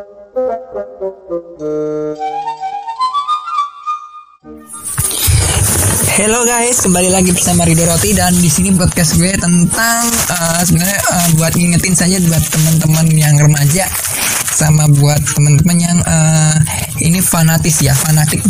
Hello 0.00 0.08
guys, 6.48 6.80
kembali 6.80 7.12
lagi 7.12 7.36
bersama 7.36 7.68
Rido 7.68 7.84
Roti 7.84 8.16
dan 8.16 8.32
di 8.32 8.48
sini 8.48 8.72
podcast 8.72 9.20
gue 9.20 9.28
tentang 9.36 10.04
uh, 10.32 10.60
sebenarnya 10.64 11.00
uh, 11.04 11.28
buat 11.36 11.52
ngingetin 11.52 11.92
saja 11.92 12.16
buat 12.32 12.40
teman-teman 12.48 13.12
yang 13.12 13.36
remaja 13.44 13.84
sama 14.56 14.88
buat 14.88 15.20
teman-teman 15.36 15.76
yang 15.76 15.98
uh, 16.08 16.56
ini 17.04 17.20
fanatis 17.20 17.84
ya, 17.84 17.92
fanatik. 17.92 18.40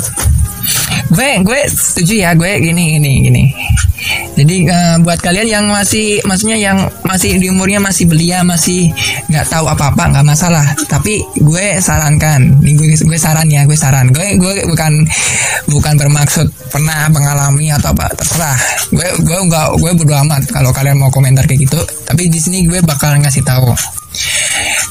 Gue 1.10 1.42
gue 1.42 1.60
setuju 1.66 2.30
ya, 2.30 2.30
gue 2.38 2.62
gini 2.62 2.94
gini 2.94 3.12
gini. 3.26 3.44
Jadi 4.40 4.64
uh, 4.72 4.96
buat 5.04 5.20
kalian 5.20 5.48
yang 5.52 5.64
masih 5.68 6.24
maksudnya 6.24 6.56
yang 6.56 6.88
masih 7.04 7.36
di 7.36 7.52
umurnya 7.52 7.76
masih 7.76 8.08
belia 8.08 8.40
masih 8.40 8.88
nggak 9.28 9.46
tahu 9.52 9.68
apa-apa 9.68 10.16
nggak 10.16 10.24
masalah. 10.24 10.64
Tapi 10.88 11.20
gue 11.44 11.76
sarankan, 11.76 12.56
gue 12.64 12.96
gue 12.96 13.18
saran 13.20 13.44
ya, 13.52 13.68
gue 13.68 13.76
saran. 13.76 14.08
Gue 14.08 14.40
gue 14.40 14.64
bukan 14.64 15.04
bukan 15.68 15.94
bermaksud 16.00 16.48
pernah 16.72 17.12
mengalami 17.12 17.68
atau 17.68 17.92
apa 17.92 18.08
terserah. 18.16 18.56
Gue 18.88 19.08
gue 19.20 19.38
nggak 19.44 19.76
gue 19.76 19.90
bodo 19.92 20.14
amat 20.24 20.48
kalau 20.48 20.72
kalian 20.72 20.96
mau 20.96 21.12
komentar 21.12 21.44
kayak 21.44 21.68
gitu. 21.68 21.80
Tapi 22.08 22.32
di 22.32 22.40
sini 22.40 22.64
gue 22.64 22.80
bakal 22.80 23.20
ngasih 23.20 23.44
tahu 23.44 23.76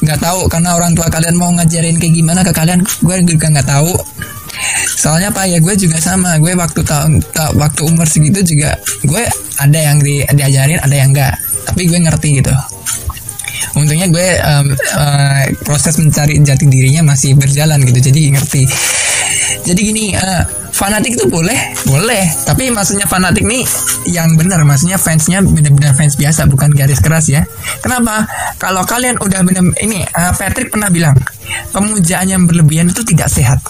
nggak 0.00 0.16
tahu 0.16 0.48
karena 0.48 0.72
orang 0.80 0.96
tua 0.96 1.12
kalian 1.12 1.36
mau 1.36 1.52
ngajarin 1.52 2.00
kayak 2.00 2.14
gimana 2.16 2.40
ke 2.40 2.56
kalian 2.56 2.80
gue 2.80 3.16
juga 3.28 3.52
nggak 3.52 3.68
tahu 3.68 3.92
soalnya 5.00 5.32
apa 5.32 5.48
ya 5.48 5.56
gue 5.64 5.74
juga 5.80 5.96
sama. 5.96 6.36
Gue 6.36 6.52
waktu 6.52 6.84
tahun 6.84 7.24
ta, 7.32 7.48
waktu 7.56 7.88
umur 7.88 8.04
segitu 8.04 8.44
juga 8.44 8.76
gue 9.00 9.24
ada 9.56 9.78
yang 9.80 9.96
di, 10.04 10.20
diajarin 10.28 10.76
ada 10.76 10.92
yang 10.92 11.16
enggak. 11.16 11.32
Tapi 11.64 11.88
gue 11.88 11.98
ngerti 12.04 12.28
gitu. 12.44 12.52
Untungnya 13.80 14.12
gue 14.12 14.28
um, 14.44 14.66
uh, 14.76 15.44
proses 15.64 15.96
mencari 15.96 16.36
jati 16.44 16.68
dirinya 16.68 17.16
masih 17.16 17.32
berjalan 17.32 17.80
gitu. 17.88 18.12
Jadi 18.12 18.20
ngerti. 18.36 18.62
Jadi 19.64 19.80
gini 19.80 20.04
uh, 20.12 20.44
fanatik 20.76 21.16
itu 21.16 21.24
boleh 21.32 21.56
boleh. 21.88 22.24
Tapi 22.44 22.68
maksudnya 22.68 23.08
fanatik 23.08 23.48
nih 23.48 23.64
yang 24.12 24.36
benar. 24.36 24.60
Maksudnya 24.68 25.00
fansnya 25.00 25.40
benar-benar 25.40 25.96
fans 25.96 26.20
biasa 26.20 26.44
bukan 26.44 26.76
garis 26.76 27.00
keras 27.00 27.24
ya. 27.32 27.40
Kenapa? 27.80 28.28
Kalau 28.60 28.84
kalian 28.84 29.16
udah 29.16 29.40
benar 29.48 29.64
ini 29.80 30.04
uh, 30.12 30.32
Patrick 30.36 30.68
pernah 30.68 30.92
bilang 30.92 31.16
pemujaan 31.72 32.28
yang 32.28 32.42
berlebihan 32.44 32.92
itu 32.92 33.00
tidak 33.06 33.32
sehat 33.32 33.64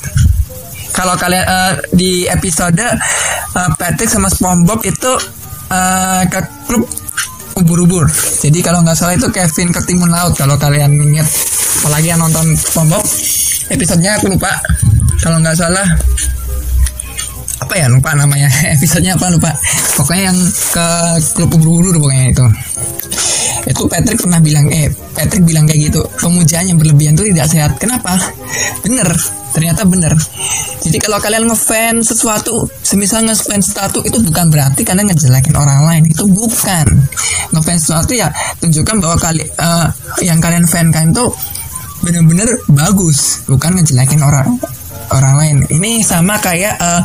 kalau 0.91 1.15
kalian 1.17 1.45
uh, 1.47 1.73
di 1.95 2.27
episode 2.27 2.83
uh, 3.57 3.71
Patrick 3.79 4.11
sama 4.11 4.27
SpongeBob 4.31 4.83
itu 4.85 5.13
uh, 5.71 6.23
ke 6.27 6.41
klub 6.67 6.85
ubur-ubur. 7.61 8.09
Jadi 8.41 8.59
kalau 8.65 8.81
nggak 8.81 8.97
salah 8.97 9.15
itu 9.15 9.29
Kevin 9.29 9.71
ke 9.71 9.81
timun 9.85 10.11
laut 10.11 10.35
kalau 10.35 10.57
kalian 10.57 10.97
ingat. 10.97 11.29
Apalagi 11.81 12.13
yang 12.13 12.21
nonton 12.21 12.53
SpongeBob 12.57 13.05
episodenya 13.71 14.19
aku 14.19 14.33
lupa. 14.33 14.51
Kalau 15.21 15.39
nggak 15.41 15.57
salah 15.57 15.87
apa 17.61 17.75
ya 17.77 17.87
lupa 17.93 18.17
namanya 18.17 18.49
episodenya 18.77 19.15
apa 19.17 19.31
lupa. 19.31 19.51
Pokoknya 19.97 20.33
yang 20.33 20.39
ke 20.75 20.87
klub 21.37 21.51
ubur-ubur 21.55 21.97
pokoknya 22.01 22.27
itu. 22.35 22.47
Itu 23.69 23.85
Patrick 23.87 24.19
pernah 24.19 24.41
bilang 24.41 24.67
eh 24.73 24.89
Patrick 25.13 25.45
bilang 25.45 25.69
kayak 25.69 25.93
gitu 25.93 26.01
pemujaan 26.19 26.67
yang 26.73 26.79
berlebihan 26.81 27.15
itu 27.15 27.31
tidak 27.31 27.47
sehat. 27.49 27.73
Kenapa? 27.77 28.17
Bener 28.83 29.40
ternyata 29.51 29.83
bener. 29.87 30.15
Jadi 30.81 30.97
kalau 30.97 31.21
kalian 31.21 31.45
ngefans 31.51 32.15
sesuatu 32.15 32.65
semisal 32.81 33.27
ngefans 33.27 33.77
satu 33.77 34.01
itu 34.07 34.17
bukan 34.23 34.49
berarti 34.49 34.83
kalian 34.87 35.11
ngejelekin 35.13 35.55
orang 35.55 35.85
lain. 35.85 36.03
Itu 36.09 36.25
bukan. 36.31 36.87
Ngefans 37.53 37.81
sesuatu 37.85 38.13
ya 38.17 38.31
tunjukkan 38.63 38.97
bahwa 39.03 39.17
kali 39.19 39.45
uh, 39.59 39.87
yang 40.25 40.39
kalian 40.39 40.65
fan 40.65 40.89
kan 40.95 41.13
itu 41.13 41.27
bener-bener 42.01 42.49
bagus. 42.71 43.45
Bukan 43.51 43.77
ngejelekin 43.77 44.23
orang 44.23 44.57
orang 45.13 45.35
lain. 45.37 45.57
Ini 45.69 46.01
sama 46.07 46.39
kayak 46.39 46.79
uh, 46.81 47.03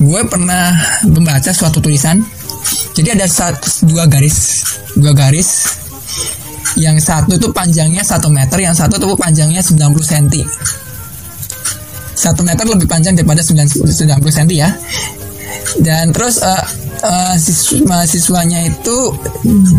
gue 0.00 0.20
pernah 0.30 0.72
membaca 1.04 1.50
suatu 1.50 1.82
tulisan. 1.82 2.22
Jadi 2.94 3.14
ada 3.14 3.30
satu, 3.30 3.86
dua 3.86 4.10
garis 4.10 4.66
dua 4.96 5.12
garis. 5.14 5.78
Yang 6.78 7.10
satu 7.10 7.34
itu 7.34 7.48
panjangnya 7.50 8.06
satu 8.06 8.30
meter 8.30 8.62
yang 8.62 8.76
satu 8.76 9.02
tuh 9.02 9.18
panjangnya 9.18 9.64
90 9.64 9.98
cm 9.98 10.46
satu 12.18 12.42
meter 12.42 12.66
lebih 12.66 12.90
panjang 12.90 13.14
daripada 13.14 13.38
90 13.46 13.86
cm 13.86 14.50
ya. 14.50 14.74
Dan 15.78 16.10
terus 16.10 16.42
uh, 16.42 16.64
uh, 17.06 17.34
siswa, 17.38 17.86
mahasiswanya 17.86 18.66
itu 18.66 18.98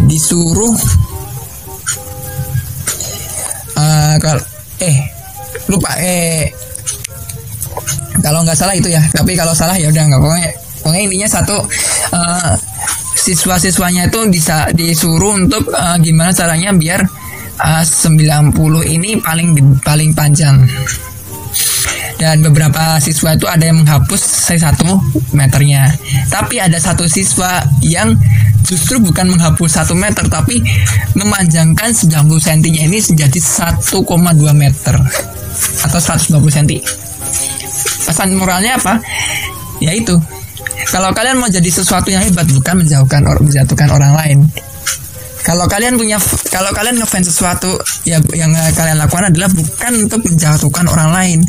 disuruh 0.08 0.72
uh, 3.76 4.16
kalau 4.24 4.42
eh 4.80 4.98
lupa 5.68 5.92
eh 6.00 6.48
kalau 8.24 8.48
nggak 8.48 8.56
salah 8.56 8.76
itu 8.76 8.88
ya. 8.88 9.04
Tapi 9.12 9.36
kalau 9.36 9.52
salah 9.52 9.76
ya 9.76 9.92
udah 9.92 10.04
nggak 10.08 10.22
pokoknya 10.24 10.50
pokoknya 10.80 11.02
intinya 11.12 11.28
satu 11.28 11.58
uh, 12.16 12.54
siswa-siswanya 13.20 14.08
itu 14.08 14.20
bisa 14.32 14.72
disuruh 14.72 15.36
untuk 15.36 15.68
uh, 15.76 16.00
gimana 16.00 16.32
caranya 16.32 16.72
biar 16.72 17.04
uh, 17.60 17.84
90 17.84 18.56
ini 18.96 19.20
paling 19.20 19.52
paling 19.84 20.16
panjang 20.16 20.64
dan 22.20 22.44
beberapa 22.44 23.00
siswa 23.00 23.34
itu 23.34 23.48
ada 23.48 23.64
yang 23.64 23.80
menghapus 23.82 24.22
satu 24.60 25.00
meternya. 25.32 25.88
Tapi 26.28 26.60
ada 26.60 26.76
satu 26.76 27.08
siswa 27.08 27.64
yang 27.80 28.18
justru 28.68 29.00
bukan 29.00 29.32
menghapus 29.32 29.82
satu 29.82 29.96
meter 29.96 30.28
tapi 30.28 30.62
memanjangkan 31.16 31.90
90 31.96 32.28
cm 32.28 32.62
ini 32.70 33.00
menjadi 33.00 33.40
1,2 33.40 33.82
meter 34.54 34.96
atau 35.80 36.00
120 36.00 36.38
cm 36.38 36.72
pesan 38.06 38.36
moralnya 38.36 38.76
apa? 38.76 39.00
Yaitu 39.80 40.20
kalau 40.92 41.14
kalian 41.14 41.40
mau 41.40 41.48
jadi 41.48 41.70
sesuatu 41.70 42.10
yang 42.10 42.26
hebat 42.26 42.50
bukan 42.50 42.84
menjauhkan 42.84 43.22
menjatuhkan 43.22 43.90
orang 43.94 44.14
lain 44.18 44.38
kalau 45.50 45.66
kalian 45.66 45.98
punya 45.98 46.22
kalau 46.54 46.70
kalian 46.78 47.02
ngefans 47.02 47.34
sesuatu 47.34 47.74
ya 48.06 48.22
yang 48.38 48.54
kalian 48.54 49.02
lakukan 49.02 49.34
adalah 49.34 49.50
bukan 49.50 50.06
untuk 50.06 50.22
menjatuhkan 50.22 50.86
orang 50.86 51.10
lain. 51.10 51.40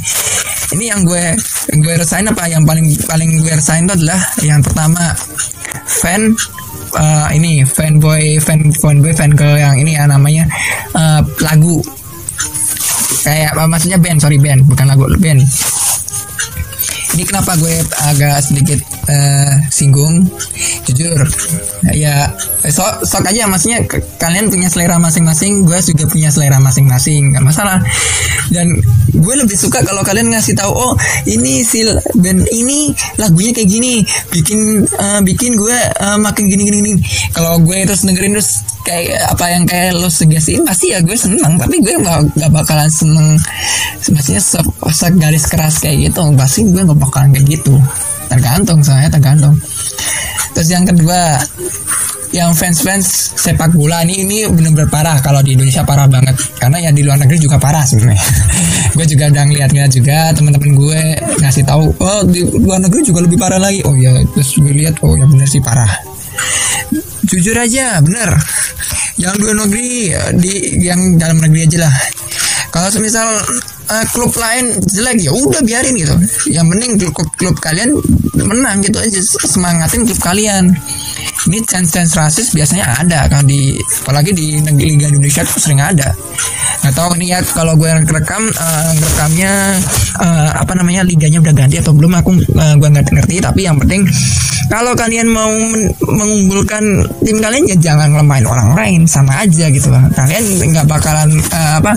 Ini 0.72 0.84
yang 0.96 1.04
gue 1.04 1.36
gue 1.84 1.94
rasain 2.00 2.24
apa? 2.24 2.48
Yang 2.48 2.64
paling 2.64 2.86
paling 3.04 3.30
gue 3.44 3.52
rasain 3.52 3.84
itu 3.84 3.92
adalah 4.00 4.20
yang 4.40 4.64
pertama 4.64 5.12
fan 5.84 6.32
uh, 6.96 7.28
ini 7.36 7.60
fanboy 7.68 8.40
fan 8.40 8.72
fanboy 8.72 9.12
fan 9.12 9.36
ke 9.36 9.60
yang 9.60 9.76
ini 9.76 9.92
ya 10.00 10.08
namanya 10.08 10.48
uh, 10.96 11.20
lagu. 11.44 11.84
Kayak 13.20 13.52
apa 13.52 13.68
maksudnya 13.68 14.00
band? 14.00 14.16
Sorry 14.24 14.40
band 14.40 14.64
bukan 14.64 14.88
lagu 14.88 15.04
band. 15.20 15.44
Ini 17.20 17.22
kenapa 17.28 17.52
gue 17.60 17.84
agak 18.08 18.48
sedikit 18.48 18.80
uh, 19.08 19.54
singgung. 19.72 20.26
Jujur. 20.84 21.24
Ya 21.94 22.28
sok 22.66 23.06
sok 23.06 23.24
aja 23.30 23.48
maksudnya 23.48 23.80
kalian 24.20 24.52
punya 24.52 24.68
selera 24.68 25.00
masing-masing 25.00 25.64
gue 25.64 25.78
juga 25.80 26.04
punya 26.10 26.28
selera 26.28 26.60
masing-masing 26.60 27.32
nggak 27.32 27.44
masalah. 27.44 27.78
Dan 28.50 28.76
gue 29.14 29.34
lebih 29.38 29.56
suka 29.56 29.80
kalau 29.86 30.02
kalian 30.02 30.32
ngasih 30.34 30.58
tahu 30.58 30.72
oh 30.74 30.92
ini 31.24 31.62
si 31.62 31.86
band 32.18 32.44
ini 32.50 32.92
lagunya 33.16 33.54
kayak 33.54 33.70
gini 33.70 34.02
bikin 34.34 34.84
uh, 34.98 35.20
bikin 35.22 35.54
gue 35.56 35.78
uh, 36.02 36.18
makin 36.20 36.50
gini 36.50 36.62
gini 36.68 36.76
gini. 36.82 36.92
Kalau 37.32 37.62
gue 37.62 37.86
terus 37.86 38.04
dengerin 38.04 38.36
terus 38.36 38.60
kayak 38.80 39.28
apa 39.28 39.44
yang 39.52 39.64
kayak 39.68 39.92
lo 39.94 40.08
suggestiin 40.08 40.66
pasti 40.66 40.92
ya 40.92 41.00
gue 41.00 41.14
seneng. 41.16 41.56
Tapi 41.56 41.78
gue 41.80 41.94
gak, 42.00 42.18
gak 42.36 42.50
bakalan 42.52 42.90
seneng. 42.90 43.38
Maksudnya 44.10 44.42
se, 44.42 44.58
se 44.90 45.06
garis 45.14 45.44
keras 45.46 45.78
kayak 45.78 46.10
gitu 46.10 46.20
pasti 46.34 46.66
gue 46.66 46.82
gak 46.82 46.98
bakalan 46.98 47.30
kayak 47.36 47.60
gitu 47.60 47.76
tergantung 48.30 48.78
soalnya 48.86 49.10
tergantung. 49.10 49.58
Terus 50.54 50.68
yang 50.70 50.86
kedua 50.86 51.42
yang 52.30 52.54
fans-fans 52.54 53.34
sepak 53.34 53.74
bola 53.74 54.06
ini 54.06 54.22
ini 54.22 54.38
benar-benar 54.46 54.86
parah 54.86 55.18
kalau 55.18 55.42
di 55.42 55.58
Indonesia 55.58 55.82
parah 55.82 56.06
banget. 56.06 56.38
Karena 56.62 56.78
ya 56.78 56.90
di 56.94 57.02
luar 57.02 57.18
negeri 57.18 57.42
juga 57.42 57.58
parah 57.58 57.82
sebenarnya. 57.82 58.22
Gue 58.96 59.06
juga 59.06 59.34
udah 59.34 59.44
ngeliat-ngeliat 59.50 59.90
juga 59.90 60.18
teman-teman 60.34 60.74
gue 60.74 61.02
ngasih 61.42 61.62
tahu 61.62 61.94
oh 62.02 62.20
di 62.26 62.42
luar 62.42 62.82
negeri 62.82 63.06
juga 63.06 63.22
lebih 63.22 63.38
parah 63.38 63.58
lagi. 63.62 63.82
Oh 63.86 63.94
ya 63.94 64.14
terus 64.34 64.58
gue 64.58 64.74
lihat 64.74 64.98
oh 65.02 65.14
ya 65.14 65.26
benar 65.26 65.46
sih 65.46 65.62
parah. 65.62 65.90
Jujur 67.26 67.54
aja 67.54 68.02
bener. 68.02 68.34
Yang 69.18 69.34
luar 69.42 69.56
negeri 69.66 70.14
di 70.38 70.54
yang 70.82 71.18
dalam 71.18 71.38
negeri 71.38 71.70
aja 71.70 71.86
lah. 71.86 71.94
Kalau 72.70 72.90
semisal 72.90 73.26
uh, 73.90 74.04
klub 74.14 74.32
lain 74.38 74.78
jelek 74.86 75.18
ya 75.18 75.32
udah 75.34 75.60
biarin 75.66 75.94
gitu. 75.98 76.14
Yang 76.48 76.66
penting 76.72 76.90
klub, 77.10 77.30
klub 77.36 77.56
kalian 77.58 77.98
menang 78.38 78.80
gitu 78.86 78.96
aja. 79.02 79.20
Semangatin 79.44 80.06
klub 80.06 80.20
kalian. 80.22 80.72
Ini 81.40 81.58
chance 81.64 81.90
chance 81.90 82.12
rasis 82.14 82.52
biasanya 82.52 83.00
ada 83.00 83.24
kan 83.26 83.48
di 83.48 83.72
apalagi 84.04 84.36
di 84.36 84.60
Liga 84.60 85.08
Indonesia 85.08 85.40
tuh 85.42 85.58
sering 85.58 85.80
ada. 85.80 86.12
Nggak 86.84 86.94
tahu 86.96 87.10
nih 87.16 87.28
ya 87.36 87.38
kalau 87.52 87.74
gue 87.76 87.88
rekam 87.88 88.44
uh, 88.44 88.92
rekamnya 88.94 89.52
uh, 90.20 90.50
apa 90.60 90.72
namanya 90.76 91.04
liganya 91.04 91.40
udah 91.40 91.52
ganti 91.56 91.80
atau 91.80 91.96
belum 91.96 92.12
aku 92.20 92.30
uh, 92.56 92.74
gue 92.76 92.88
nggak 92.92 93.08
ngerti. 93.08 93.40
Tapi 93.40 93.60
yang 93.64 93.80
penting 93.80 94.04
kalau 94.70 94.94
kalian 94.94 95.26
mau 95.26 95.50
mengunggulkan 95.98 97.02
tim 97.26 97.42
kalian 97.42 97.66
ya 97.66 97.76
jangan 97.76 98.14
lemahin 98.14 98.46
orang 98.46 98.70
lain. 98.78 99.00
Sama 99.10 99.42
aja 99.42 99.66
gitu 99.66 99.90
lah. 99.90 100.06
Kalian 100.14 100.46
nggak 100.70 100.86
bakalan 100.86 101.42
uh, 101.50 101.82
apa 101.82 101.92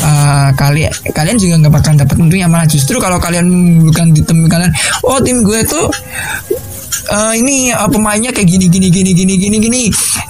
uh, 0.00 0.48
kalian 0.56 0.88
kalian 1.12 1.36
juga 1.36 1.54
nggak 1.60 1.74
bakalan 1.76 1.96
dapat 2.00 2.16
untungnya. 2.16 2.48
Malah 2.48 2.64
justru 2.64 2.96
kalau 2.96 3.20
kalian 3.20 3.46
bukan 3.84 4.16
di 4.16 4.24
tim 4.24 4.48
kalian 4.48 4.72
oh 5.04 5.20
tim 5.20 5.44
gue 5.44 5.60
tuh 5.68 5.86
uh, 7.10 7.32
ini 7.36 7.72
uh, 7.72 7.88
pemainnya 7.88 8.30
kayak 8.32 8.48
gini 8.48 8.66
gini 8.70 8.88
gini 8.88 9.10
gini 9.12 9.34
gini 9.36 9.56
gini. 9.60 9.82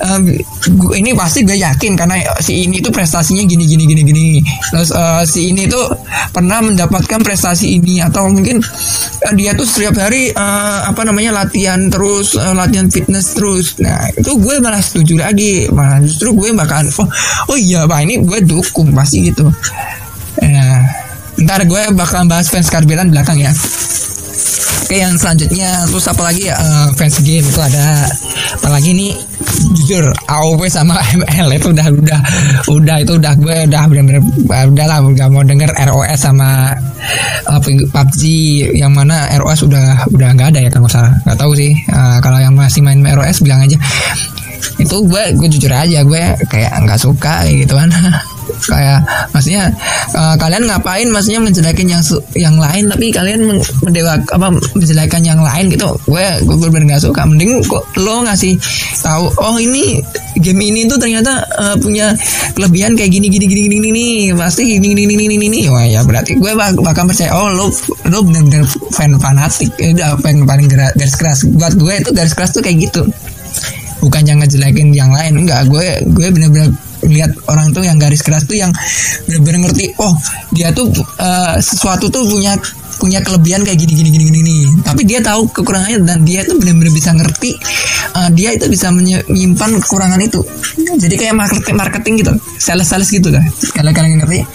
Uh, 0.02 0.20
ini 0.94 1.14
pasti 1.14 1.46
gue 1.46 1.54
yakin 1.54 1.94
karena 1.94 2.18
si 2.42 2.66
ini 2.66 2.82
tuh 2.82 2.90
prestasinya 2.90 3.44
gini 3.46 3.64
gini 3.68 3.84
gini 3.86 4.02
gini. 4.02 4.40
Terus 4.70 4.90
uh, 4.90 5.22
si 5.26 5.54
ini 5.54 5.66
tuh 5.70 5.90
pernah 6.34 6.62
mendapatkan 6.64 7.20
prestasi 7.22 7.78
ini 7.78 8.02
atau 8.02 8.26
mungkin 8.26 8.58
uh, 9.28 9.34
dia 9.36 9.54
tuh 9.54 9.66
setiap 9.66 9.94
hari 9.98 10.34
uh, 10.34 10.88
apa 10.88 11.06
namanya 11.06 11.44
latihan 11.44 11.90
terus 11.90 12.34
uh, 12.34 12.54
latihan 12.54 12.90
fitness 12.90 13.34
terus. 13.38 13.78
Nah 13.78 14.10
itu 14.14 14.34
gue 14.38 14.54
malah 14.58 14.82
setuju 14.82 15.20
lagi. 15.20 15.66
Malah 15.70 16.02
justru 16.02 16.34
gue 16.34 16.50
bakalan 16.54 16.90
oh 16.98 17.08
oh 17.50 17.58
iya 17.58 17.86
pak 17.86 18.02
ini 18.02 18.22
gue 18.22 18.38
dukung 18.42 18.90
pasti 18.94 19.30
gitu. 19.30 19.46
Nah 20.42 20.82
ntar 21.34 21.66
gue 21.66 21.82
bakal 21.98 22.30
bahas 22.30 22.46
fans 22.46 22.70
Karbelan 22.70 23.10
belakang 23.10 23.42
ya 23.42 23.50
Oke 24.84 25.00
yang 25.00 25.16
selanjutnya 25.16 25.88
terus 25.88 26.04
apalagi 26.12 26.52
ya? 26.52 26.60
Uh, 26.60 26.92
fans 26.92 27.16
game 27.24 27.40
itu 27.40 27.56
ada 27.56 28.04
apalagi 28.60 28.92
nih? 28.92 29.16
Jujur 29.80 30.12
AOV 30.28 30.60
sama 30.68 31.00
ML 31.24 31.56
itu 31.56 31.72
udah 31.72 31.88
udah 31.88 32.20
udah 32.68 32.96
itu 33.00 33.12
udah 33.16 33.32
gue 33.32 33.56
udah 33.64 33.82
bener-bener 33.88 34.20
udah 34.44 34.84
lah 34.84 35.00
udah 35.00 35.26
mau 35.32 35.40
denger 35.40 35.72
ROS 35.88 36.28
sama 36.28 36.76
uh, 37.48 37.60
PUBG 37.64 38.20
yang 38.76 38.92
mana 38.92 39.24
ROS 39.40 39.64
udah 39.64 40.04
udah 40.12 40.28
nggak 40.36 40.52
ada 40.52 40.60
ya 40.68 40.70
kalau 40.70 40.92
salah. 40.92 41.16
Nggak 41.24 41.38
tahu 41.40 41.52
sih 41.56 41.72
uh, 41.88 42.20
kalau 42.20 42.36
yang 42.44 42.52
masih 42.52 42.84
main 42.84 43.00
ROS 43.00 43.40
bilang 43.40 43.64
aja. 43.64 43.80
Itu 44.76 45.00
gue 45.08 45.32
gue 45.32 45.48
jujur 45.48 45.72
aja 45.72 46.04
gue 46.04 46.22
kayak 46.52 46.84
nggak 46.84 47.00
suka 47.00 47.48
gitu 47.48 47.72
kan 47.72 47.88
kayak 48.66 49.02
maksudnya 49.34 49.70
uh, 50.14 50.34
kalian 50.38 50.66
ngapain? 50.68 51.08
Maksudnya 51.10 51.40
menjelekin 51.42 51.88
yang 51.90 52.02
yang 52.34 52.56
lain 52.58 52.90
tapi 52.90 53.10
kalian 53.10 53.58
mendewa 53.82 54.18
apa 54.18 54.48
menjelekan 54.74 55.22
yang 55.22 55.40
lain 55.40 55.70
gitu. 55.72 55.88
Gue 56.06 56.24
gue 56.44 56.68
bener 56.70 56.94
nggak 56.94 57.02
suka. 57.04 57.26
Mending 57.26 57.62
kok 57.66 57.84
lo 58.00 58.24
ngasih 58.24 58.56
tahu 59.00 59.30
oh 59.40 59.56
ini 59.60 60.00
game 60.40 60.60
ini 60.60 60.86
tuh 60.90 60.98
ternyata 60.98 61.44
uh, 61.58 61.76
punya 61.78 62.14
kelebihan 62.58 62.98
kayak 62.98 63.10
gini 63.12 63.26
gini 63.30 63.46
gini 63.46 63.62
gini 63.68 63.76
gini 63.90 64.06
pasti 64.34 64.66
gini 64.66 64.94
gini 64.94 65.02
gini 65.06 65.24
gini 65.26 65.36
gini. 65.38 65.60
Wah 65.70 65.86
ya 65.86 66.00
berarti 66.02 66.36
gue 66.38 66.52
bak 66.54 66.78
bakal 66.80 67.06
percaya 67.06 67.34
oh 67.34 67.50
lo 67.50 67.66
lo 68.10 68.18
bener-bener 68.22 68.66
fan 68.94 69.14
fanatik 69.18 69.70
ya 69.78 69.94
udah 69.94 70.10
fan 70.20 70.42
paling 70.46 70.66
garis 70.70 71.14
keras. 71.16 71.46
Buat 71.46 71.78
gue 71.78 71.92
itu 72.00 72.10
garis 72.10 72.34
keras 72.34 72.50
tuh 72.54 72.62
kayak 72.62 72.90
gitu. 72.90 73.02
Bukan 74.04 74.20
yang 74.28 74.38
ngejelekin 74.42 74.92
yang 74.92 75.08
lain 75.08 75.44
enggak. 75.46 75.64
Gue 75.70 76.02
gue 76.12 76.28
bener-bener 76.28 76.68
lihat 77.06 77.32
orang 77.50 77.70
tuh 77.70 77.84
yang 77.84 78.00
garis 78.00 78.24
keras 78.24 78.48
tuh 78.48 78.56
yang 78.58 78.72
benar-benar 79.28 79.68
ngerti 79.70 79.94
oh 80.00 80.14
dia 80.52 80.72
tuh 80.72 80.90
uh, 81.20 81.56
sesuatu 81.60 82.08
tuh 82.08 82.24
punya 82.26 82.56
punya 82.98 83.20
kelebihan 83.20 83.66
kayak 83.66 83.78
gini 83.78 83.92
gini 84.00 84.10
gini 84.14 84.26
gini. 84.40 84.58
Tapi 84.80 85.02
dia 85.04 85.18
tahu 85.20 85.50
kekurangannya 85.50 86.06
dan 86.06 86.22
dia 86.22 86.46
tuh 86.46 86.56
benar-benar 86.56 86.94
bisa 86.94 87.10
ngerti 87.12 87.58
uh, 88.14 88.30
dia 88.30 88.54
itu 88.54 88.70
bisa 88.70 88.88
menyimpan 88.94 89.70
kekurangan 89.82 90.20
itu. 90.22 90.40
Jadi 90.94 91.14
kayak 91.18 91.34
marketing 91.34 91.76
marketing 91.76 92.14
gitu 92.22 92.32
sales 92.58 92.86
sales 92.86 93.10
gitu 93.10 93.28
kan. 93.34 93.42
Kalau 93.74 93.90
kalian 93.90 94.22
ngerti 94.22 94.46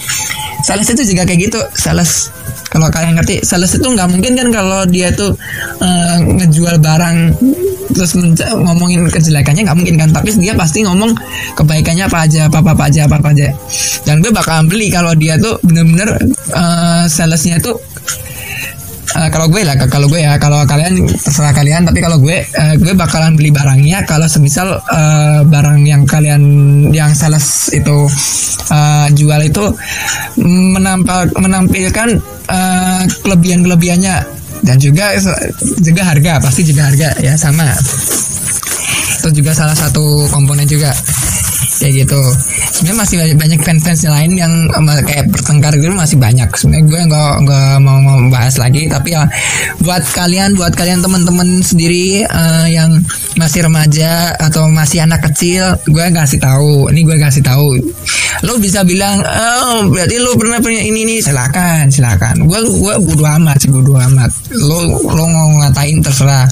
sales 0.70 0.86
itu 0.94 1.02
juga 1.18 1.26
kayak 1.26 1.50
gitu. 1.50 1.60
Sales. 1.74 2.30
Kalau 2.70 2.86
kalian 2.94 3.18
ngerti 3.18 3.42
sales 3.42 3.74
itu 3.74 3.82
nggak 3.90 4.06
mungkin 4.14 4.38
kan 4.38 4.54
kalau 4.54 4.86
dia 4.86 5.10
tuh 5.10 5.34
uh, 5.82 6.18
ngejual 6.22 6.78
barang 6.78 7.34
terus 7.90 8.14
ngomongin 8.54 9.10
kejelekannya 9.10 9.66
nggak 9.66 9.78
mungkin 9.82 9.98
kan. 9.98 10.14
Tapi 10.14 10.30
dia 10.38 10.54
pasti 10.54 10.86
ngomong 10.86 11.18
kebaikannya 11.58 12.06
apa 12.06 12.30
aja 12.30 12.46
apa 12.46 12.62
apa 12.62 12.84
aja 12.86 13.10
apa 13.10 13.18
apa 13.18 13.34
aja. 13.34 13.50
Dan 14.06 14.22
gue 14.22 14.30
bakal 14.30 14.70
beli 14.70 14.94
kalau 14.94 15.18
dia 15.18 15.42
tuh 15.42 15.58
bener-bener 15.66 16.22
uh, 16.54 17.10
salesnya 17.10 17.58
tuh 17.58 17.82
Uh, 19.10 19.26
kalau 19.34 19.50
gue 19.50 19.66
lah 19.66 19.74
kalau 19.90 20.06
gue 20.06 20.22
ya 20.22 20.38
kalau 20.38 20.62
kalian 20.70 21.02
terserah 21.10 21.50
kalian 21.50 21.82
tapi 21.82 21.98
kalau 21.98 22.22
gue 22.22 22.46
uh, 22.46 22.76
gue 22.78 22.94
bakalan 22.94 23.34
beli 23.34 23.50
barangnya 23.50 24.06
kalau 24.06 24.30
semisal 24.30 24.78
uh, 24.86 25.42
barang 25.50 25.82
yang 25.82 26.06
kalian 26.06 26.42
yang 26.94 27.10
sales 27.18 27.74
itu 27.74 28.06
uh, 28.70 29.08
jual 29.18 29.42
itu 29.42 29.66
menampal 30.46 31.26
menampilkan 31.42 32.22
uh, 32.54 33.02
kelebihan 33.26 33.66
kelebihannya 33.66 34.16
dan 34.62 34.78
juga 34.78 35.18
juga 35.82 36.02
harga 36.06 36.38
pasti 36.38 36.62
juga 36.68 36.94
harga 36.94 37.10
ya 37.18 37.34
sama. 37.34 37.66
Itu 39.20 39.34
juga 39.34 39.58
salah 39.58 39.74
satu 39.74 40.30
komponen 40.30 40.70
juga 40.70 40.94
kayak 41.80 42.06
gitu. 42.06 42.22
Sebenarnya 42.76 42.98
masih 43.00 43.16
banyak, 43.18 43.38
banyak 43.40 43.60
fans-fans 43.64 44.04
lain 44.06 44.32
yang 44.36 44.54
kayak 45.08 45.26
bertengkar 45.32 45.74
gitu 45.80 45.96
masih 45.96 46.18
banyak. 46.20 46.50
Sebenarnya 46.52 46.86
gue 46.86 47.02
nggak 47.10 47.34
nggak 47.48 47.74
mau 47.82 47.98
membahas 48.00 48.56
lagi 48.60 48.92
tapi 48.92 49.16
ya 49.16 49.24
buat 49.82 50.04
kalian 50.12 50.60
buat 50.60 50.76
kalian 50.76 51.00
teman-teman 51.00 51.64
sendiri 51.64 52.28
uh, 52.28 52.68
yang 52.68 53.00
masih 53.40 53.66
remaja 53.66 54.36
atau 54.36 54.68
masih 54.68 55.08
anak 55.08 55.24
kecil 55.32 55.80
gue 55.88 56.06
kasih 56.12 56.40
tahu. 56.44 56.92
Ini 56.92 57.02
gue 57.08 57.18
kasih 57.18 57.44
tahu. 57.44 57.80
Lo 58.46 58.56
bisa 58.60 58.84
bilang 58.84 59.20
oh 59.24 59.88
berarti 59.92 60.16
lo 60.20 60.36
pernah 60.36 60.60
punya 60.60 60.84
ini 60.84 61.08
nih 61.08 61.20
silakan 61.24 61.88
silakan. 61.88 62.44
Gue 62.44 62.60
gue 62.64 62.94
bodo 63.04 63.24
amat 63.24 63.58
sih 63.64 63.72
bodo 63.72 63.96
amat. 63.96 64.32
Lo 64.54 64.84
lo 65.00 65.26
mau 65.28 65.50
ngatain 65.64 66.04
terserah. 66.04 66.48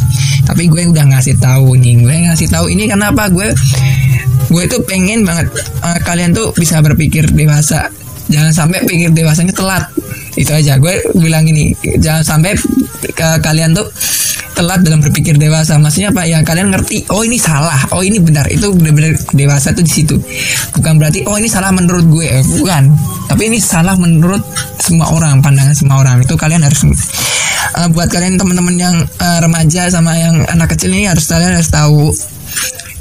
Tapi 0.47 0.71
gue 0.71 0.87
udah 0.87 1.05
ngasih 1.11 1.35
tahu 1.39 1.75
nih. 1.75 1.99
Gue 1.99 2.15
ngasih 2.31 2.47
tahu 2.47 2.71
ini 2.71 2.87
kenapa? 2.87 3.27
Gue 3.27 3.51
gue 4.47 4.63
tuh 4.67 4.79
pengen 4.87 5.27
banget 5.27 5.51
uh, 5.83 5.99
kalian 6.07 6.31
tuh 6.31 6.55
bisa 6.55 6.79
berpikir 6.79 7.27
dewasa. 7.31 7.91
Jangan 8.27 8.51
sampai 8.51 8.83
pikir 8.83 9.15
dewasanya 9.15 9.55
telat. 9.55 9.87
Itu 10.35 10.51
aja. 10.51 10.75
Gue 10.75 10.99
bilang 11.15 11.47
ini 11.47 11.71
jangan 11.99 12.23
sampai 12.23 12.59
uh, 13.23 13.39
kalian 13.39 13.71
tuh 13.71 13.87
telat 14.51 14.83
dalam 14.83 14.99
berpikir 14.99 15.39
dewasa. 15.39 15.79
Maksudnya 15.79 16.11
apa? 16.11 16.27
Ya 16.27 16.43
kalian 16.43 16.75
ngerti 16.75 17.07
oh 17.13 17.23
ini 17.23 17.39
salah. 17.39 17.87
Oh 17.95 18.03
ini 18.03 18.19
benar. 18.19 18.47
Itu 18.51 18.75
benar-benar 18.75 19.15
dewasa 19.31 19.71
tuh 19.71 19.83
di 19.85 19.91
situ. 19.91 20.19
Bukan 20.75 20.99
berarti 20.99 21.23
oh 21.23 21.39
ini 21.39 21.47
salah 21.47 21.71
menurut 21.71 22.03
gue. 22.11 22.27
Eh, 22.27 22.43
bukan. 22.43 22.91
Tapi 23.31 23.41
ini 23.47 23.59
salah 23.63 23.95
menurut 23.95 24.43
semua 24.79 25.07
orang 25.15 25.39
pandangan 25.39 25.75
semua 25.75 26.03
orang. 26.03 26.19
Itu 26.23 26.35
kalian 26.35 26.67
harus 26.67 26.83
uh, 26.83 27.87
buat 27.93 28.09
kalian 28.11 28.35
teman-teman 28.35 28.75
yang 28.75 28.95
uh, 29.23 29.39
remaja 29.39 29.87
sama 29.87 30.17
yang 30.17 30.43
anak 30.51 30.75
kecil 30.75 30.91
ini 30.91 31.07
harus 31.07 31.29
kalian 31.29 31.55
harus 31.55 31.71
tahu 31.71 32.11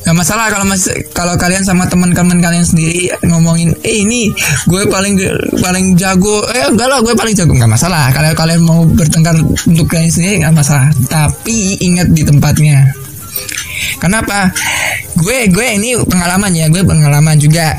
Gak 0.07 0.15
masalah 0.15 0.47
kalau 0.55 0.63
masih 0.71 1.03
kalau 1.11 1.35
kalian 1.35 1.67
sama 1.67 1.91
teman-teman 1.91 2.39
kalian 2.39 2.63
sendiri 2.63 3.11
ngomongin, 3.27 3.75
eh 3.83 4.07
ini 4.07 4.31
gue 4.71 4.87
paling 4.87 5.19
paling 5.59 5.99
jago, 5.99 6.47
eh 6.55 6.71
enggak 6.71 6.87
lah 6.87 7.03
gue 7.03 7.11
paling 7.19 7.35
jago 7.35 7.51
nggak 7.51 7.75
masalah. 7.75 8.15
Kalau 8.15 8.31
kalian 8.39 8.63
mau 8.63 8.87
bertengkar 8.87 9.35
untuk 9.67 9.91
kalian 9.91 10.07
sendiri 10.07 10.47
nggak 10.47 10.55
masalah. 10.55 10.95
Tapi 11.11 11.83
ingat 11.83 12.15
di 12.15 12.23
tempatnya. 12.23 12.87
Kenapa? 13.99 14.55
Gue 15.19 15.51
gue 15.51 15.67
ini 15.75 15.99
pengalaman 16.07 16.55
ya, 16.55 16.71
gue 16.71 16.87
pengalaman 16.87 17.35
juga 17.43 17.75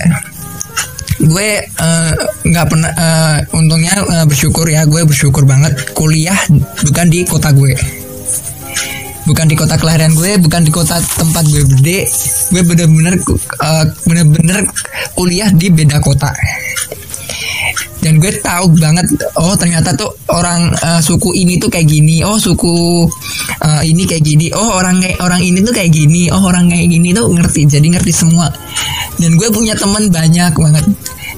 gue 1.18 1.50
eh, 1.66 2.12
nggak 2.46 2.66
uh, 2.66 2.70
pernah 2.70 2.92
uh, 2.94 3.58
untungnya 3.58 4.06
uh, 4.06 4.26
bersyukur 4.30 4.70
ya 4.70 4.86
gue 4.86 5.02
bersyukur 5.02 5.50
banget 5.50 5.74
kuliah 5.98 6.38
bukan 6.86 7.08
di 7.10 7.26
kota 7.26 7.50
gue 7.58 7.74
bukan 9.28 9.46
di 9.52 9.60
kota 9.60 9.76
kelahiran 9.76 10.16
gue 10.16 10.40
bukan 10.40 10.64
di 10.64 10.72
kota 10.72 10.96
tempat 11.20 11.44
gue 11.52 11.64
gede. 11.76 12.08
Gue 12.56 12.64
bener-bener 12.64 13.20
uh, 13.60 13.84
bener-bener 14.08 14.64
kuliah 15.14 15.52
di 15.52 15.68
beda 15.68 16.00
kota. 16.00 16.32
Dan 18.00 18.24
gue 18.24 18.32
tahu 18.40 18.72
banget 18.80 19.04
oh 19.36 19.52
ternyata 19.60 19.92
tuh 19.92 20.08
orang 20.32 20.72
uh, 20.80 21.04
suku 21.04 21.36
ini 21.36 21.60
tuh 21.60 21.68
kayak 21.68 21.92
gini. 21.92 22.24
Oh 22.24 22.40
suku 22.40 23.04
uh, 23.60 23.82
ini 23.84 24.08
kayak 24.08 24.24
gini. 24.24 24.48
Oh 24.56 24.80
orang 24.80 25.04
orang 25.20 25.44
ini 25.44 25.60
tuh 25.60 25.76
kayak 25.76 25.92
gini. 25.92 26.32
Oh 26.32 26.40
orang 26.48 26.72
kayak 26.72 26.88
gini 26.88 27.12
tuh 27.12 27.28
ngerti. 27.28 27.68
Jadi 27.68 27.92
ngerti 27.92 28.16
semua. 28.16 28.48
Dan 29.20 29.36
gue 29.36 29.52
punya 29.52 29.76
teman 29.76 30.08
banyak 30.08 30.56
banget 30.56 30.86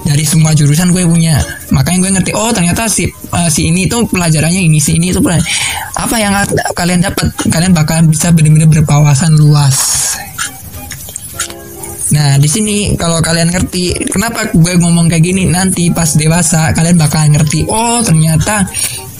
dari 0.09 0.25
semua 0.25 0.57
jurusan 0.57 0.89
gue 0.89 1.05
punya. 1.05 1.37
Makanya 1.69 1.97
gue 2.01 2.11
ngerti 2.17 2.31
oh 2.33 2.49
ternyata 2.49 2.89
si 2.89 3.05
uh, 3.29 3.45
si 3.45 3.69
ini 3.69 3.85
tuh 3.85 4.09
pelajarannya 4.09 4.65
ini 4.65 4.81
si 4.81 4.97
ini 4.97 5.13
tuh 5.13 5.21
apa 5.93 6.15
yang 6.17 6.33
kalian 6.73 7.05
dapat? 7.05 7.29
Kalian 7.53 7.77
bakal 7.77 8.01
bisa 8.09 8.33
benar-benar 8.33 8.81
berpawasan 8.81 9.37
luas. 9.37 9.77
Nah, 12.09 12.41
di 12.41 12.49
sini 12.49 12.97
kalau 12.97 13.21
kalian 13.21 13.53
ngerti 13.53 14.09
kenapa 14.09 14.49
gue 14.49 14.73
ngomong 14.81 15.05
kayak 15.13 15.21
gini? 15.21 15.45
Nanti 15.45 15.93
pas 15.93 16.09
dewasa 16.17 16.73
kalian 16.73 16.97
bakal 16.97 17.29
ngerti. 17.29 17.69
Oh, 17.69 18.01
ternyata 18.01 18.65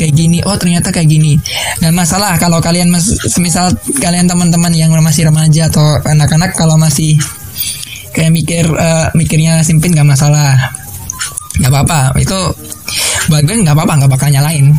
kayak 0.01 0.13
gini 0.17 0.41
oh 0.41 0.57
ternyata 0.57 0.89
kayak 0.89 1.05
gini. 1.05 1.37
Nggak 1.85 1.93
masalah 1.93 2.33
kalau 2.41 2.57
kalian 2.57 2.89
semisal 3.29 3.69
kalian 4.01 4.25
teman-teman 4.25 4.73
yang 4.73 4.89
masih 5.05 5.29
remaja 5.29 5.69
atau 5.69 6.01
anak-anak 6.01 6.57
kalau 6.57 6.81
masih 6.81 7.13
kayak 8.09 8.33
mikir 8.33 8.65
uh, 8.65 9.13
mikirnya 9.13 9.61
simpin 9.61 9.93
nggak 9.93 10.09
masalah 10.17 10.57
nggak 11.59 11.71
apa-apa. 11.71 12.15
Itu 12.17 12.55
buat 13.29 13.43
gue 13.45 13.55
nggak 13.61 13.75
apa-apa 13.75 13.93
nggak 14.03 14.11
bakal 14.11 14.29
nyalain. 14.31 14.73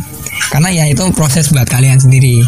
Karena 0.51 0.69
ya 0.73 0.85
itu 0.89 1.05
proses 1.15 1.47
buat 1.53 1.69
kalian 1.69 2.01
sendiri. 2.01 2.43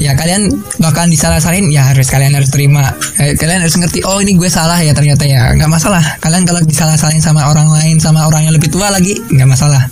Ya 0.00 0.16
kalian 0.16 0.48
bakal 0.80 1.04
disalah-salahin 1.12 1.68
ya 1.68 1.84
harus 1.92 2.08
kalian 2.08 2.32
harus 2.32 2.48
terima. 2.48 2.96
Eh, 3.20 3.36
kalian 3.36 3.60
harus 3.60 3.76
ngerti 3.76 4.00
oh 4.08 4.16
ini 4.24 4.32
gue 4.38 4.48
salah 4.48 4.80
ya 4.80 4.96
ternyata 4.96 5.28
ya. 5.28 5.52
Nggak 5.52 5.68
masalah. 5.68 6.00
Kalian 6.24 6.48
kalau 6.48 6.64
disalah-salahin 6.64 7.20
sama 7.20 7.44
orang 7.44 7.68
lain 7.68 8.00
sama 8.00 8.24
orang 8.24 8.48
yang 8.48 8.54
lebih 8.56 8.72
tua 8.72 8.88
lagi 8.88 9.20
nggak 9.28 9.48
masalah. 9.50 9.84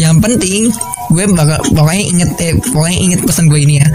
Yang 0.00 0.14
penting 0.18 0.60
gue 1.14 1.24
bakal 1.30 1.62
pokoknya 1.70 2.02
inget 2.02 2.30
eh, 2.42 2.54
pokoknya 2.58 2.98
inget 2.98 3.20
pesan 3.22 3.46
gue 3.46 3.60
ini 3.62 3.78
ya. 3.78 3.86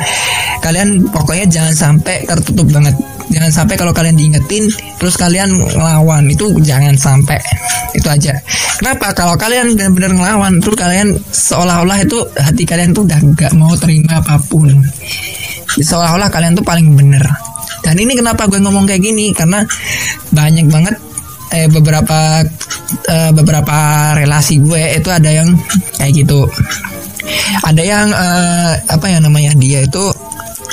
Kalian 0.63 1.11
pokoknya 1.11 1.45
jangan 1.51 1.73
sampai 1.75 2.23
tertutup 2.23 2.71
banget 2.71 2.95
jangan 3.29 3.51
sampai 3.51 3.75
kalau 3.77 3.93
kalian 3.93 4.17
diingetin 4.17 4.69
terus 4.97 5.15
kalian 5.15 5.55
ngelawan. 5.55 6.25
Itu 6.29 6.53
jangan 6.61 6.93
sampai. 6.97 7.39
Itu 7.93 8.09
aja. 8.09 8.37
Kenapa? 8.77 9.13
Kalau 9.17 9.33
kalian 9.37 9.73
benar-benar 9.73 10.13
ngelawan 10.13 10.61
terus 10.61 10.77
kalian 10.77 11.17
seolah-olah 11.33 11.97
itu 12.01 12.17
hati 12.37 12.63
kalian 12.65 12.93
tuh 12.93 13.05
udah 13.05 13.19
gak 13.37 13.53
mau 13.57 13.73
terima 13.77 14.21
apa 14.21 14.37
pun. 14.41 14.69
Seolah-olah 15.79 16.29
kalian 16.33 16.57
tuh 16.57 16.65
paling 16.65 16.97
bener 16.97 17.49
dan 17.83 17.95
ini 17.95 18.13
kenapa 18.15 18.47
gue 18.47 18.59
ngomong 18.59 18.85
kayak 18.85 19.01
gini? 19.03 19.31
Karena 19.31 19.63
banyak 20.29 20.67
banget 20.67 20.95
eh 21.49 21.65
beberapa 21.65 22.45
eh, 23.09 23.31
beberapa 23.33 23.77
relasi 24.13 24.61
gue 24.61 24.99
itu 24.99 25.09
ada 25.09 25.29
yang 25.31 25.49
kayak 25.97 26.13
gitu. 26.25 26.45
Ada 27.65 27.81
yang 27.81 28.07
eh, 28.13 28.73
apa 28.77 29.05
ya 29.09 29.17
namanya 29.17 29.55
dia 29.57 29.85
itu 29.85 30.05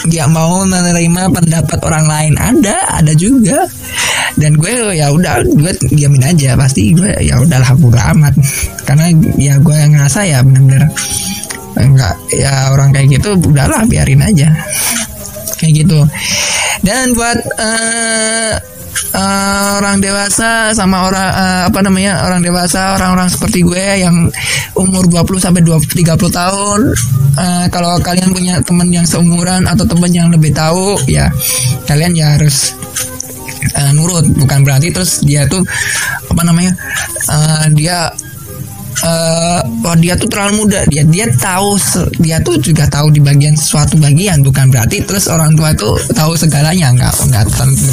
dia 0.07 0.25
mau 0.31 0.63
menerima 0.65 1.23
pendapat 1.31 1.79
orang 1.85 2.07
lain. 2.07 2.35
Ada 2.39 3.03
ada 3.03 3.13
juga. 3.15 3.67
Dan 4.37 4.61
gue 4.61 4.97
ya 4.97 5.11
udah 5.13 5.43
gue 5.45 5.73
diamin 5.93 6.25
aja. 6.25 6.55
Pasti 6.57 6.93
gue 6.95 7.13
ya 7.23 7.41
udahlah 7.43 7.73
bodo 7.79 7.99
amat. 7.99 8.35
Karena 8.87 9.11
ya 9.37 9.55
gue 9.61 9.77
ngerasa 9.77 10.21
ya 10.27 10.41
bener-bener 10.43 10.89
enggak 11.77 12.17
ya 12.33 12.73
orang 12.73 12.89
kayak 12.89 13.21
gitu 13.21 13.37
udahlah 13.37 13.85
biarin 13.85 14.25
aja. 14.25 14.49
Kayak 15.61 15.85
gitu. 15.85 16.01
Dan 16.85 17.17
buat 17.17 17.39
uh, 17.59 18.55
uh, 19.15 19.79
orang 19.81 20.01
dewasa 20.01 20.73
sama 20.73 21.09
orang 21.09 21.31
uh, 21.33 21.63
apa 21.69 21.79
namanya 21.85 22.25
orang 22.25 22.41
dewasa 22.41 22.97
orang-orang 22.97 23.29
seperti 23.29 23.63
gue 23.63 23.85
yang 24.01 24.29
umur 24.77 25.05
20 25.09 25.41
sampai 25.41 25.63
20 25.65 26.05
30 26.05 26.17
tahun. 26.31 26.81
Uh, 27.37 27.67
kalau 27.69 28.01
kalian 28.01 28.33
punya 28.33 28.61
teman 28.65 28.89
yang 28.89 29.05
seumuran 29.05 29.69
atau 29.69 29.85
teman 29.85 30.09
yang 30.09 30.33
lebih 30.33 30.57
tahu 30.57 30.97
ya 31.05 31.29
kalian 31.85 32.17
ya 32.17 32.37
harus 32.39 32.73
uh, 33.77 33.93
nurut. 33.93 34.25
Bukan 34.37 34.65
berarti 34.65 34.93
terus 34.93 35.21
dia 35.25 35.45
tuh 35.49 35.63
apa 36.33 36.43
namanya 36.43 36.73
uh, 37.29 37.67
dia 37.77 38.09
uh, 39.05 39.61
oh 39.85 39.97
dia 40.01 40.17
tuh 40.17 40.29
terlalu 40.31 40.65
muda. 40.65 40.81
Dia 40.89 41.05
dia 41.05 41.27
tahu 41.37 41.77
dia 42.21 42.41
tuh 42.41 42.57
juga 42.61 42.89
tahu 42.89 43.13
di 43.13 43.21
bagian 43.21 43.57
suatu 43.57 44.01
bagian. 44.01 44.41
Bukan 44.41 44.73
berarti 44.73 45.05
terus 45.05 45.29
orang 45.29 45.53
tua 45.59 45.77
itu 45.77 45.89
tahu 46.17 46.33
segalanya. 46.39 46.93
Nggak 46.95 47.15
nggak 47.29 47.45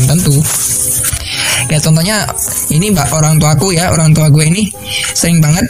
tentu 0.08 0.36
kayak 1.68 1.82
contohnya 1.84 2.28
ini 2.72 2.92
mbak 2.92 3.10
orang 3.14 3.40
tuaku 3.40 3.76
ya 3.76 3.92
orang 3.92 4.12
tua 4.12 4.28
gue 4.30 4.46
ini 4.46 4.70
sering 5.14 5.40
banget 5.40 5.66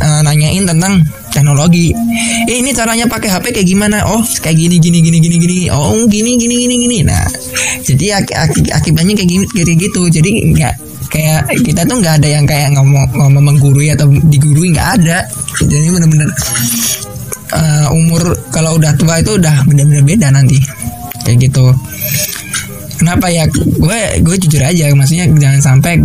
uh, 0.00 0.20
nanyain 0.24 0.64
tentang 0.66 1.02
teknologi. 1.34 1.90
Eh, 2.46 2.62
ini 2.62 2.70
caranya 2.70 3.10
pakai 3.10 3.26
HP 3.26 3.50
kayak 3.50 3.66
gimana? 3.66 4.06
Oh 4.06 4.22
kayak 4.22 4.54
gini 4.54 4.78
gini 4.78 5.02
gini 5.02 5.18
gini 5.18 5.36
gini. 5.42 5.56
Oh 5.74 6.06
gini 6.06 6.38
gini 6.38 6.54
gini 6.62 6.74
gini. 6.86 6.98
Nah 7.02 7.26
jadi 7.82 8.22
ak 8.22 8.30
ak 8.30 8.52
akibatnya 8.70 9.18
kayak 9.18 9.30
gini 9.30 9.44
kayak 9.50 9.78
gitu. 9.82 10.02
Jadi 10.06 10.30
nggak 10.54 10.74
kayak 11.10 11.42
kita 11.66 11.82
tuh 11.86 11.98
nggak 11.98 12.22
ada 12.22 12.28
yang 12.30 12.46
kayak 12.46 12.70
ngomong 12.78 13.10
ngomong 13.18 13.44
menggurui 13.54 13.90
atau 13.90 14.06
digurui 14.30 14.70
nggak 14.70 14.88
ada. 15.02 15.26
Jadi 15.58 15.90
bener-bener 15.90 16.30
uh, 17.50 17.86
umur 17.90 18.22
kalau 18.54 18.78
udah 18.78 18.94
tua 18.94 19.18
itu 19.18 19.34
udah 19.34 19.66
bener-bener 19.66 20.06
beda 20.06 20.30
nanti. 20.30 20.62
Kayak 21.26 21.50
gitu 21.50 21.72
kenapa 22.98 23.26
ya? 23.30 23.44
Gue 23.50 24.22
gue 24.22 24.36
jujur 24.38 24.62
aja 24.62 24.90
maksudnya 24.94 25.26
jangan 25.36 25.60
sampai 25.60 26.00